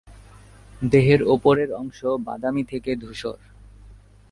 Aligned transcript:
দেহের 0.81 1.21
ওপরের 1.25 1.69
অংশ 1.73 1.99
বাদামি 2.25 2.63
থেকে 2.63 2.91
ধূসর। 2.95 3.39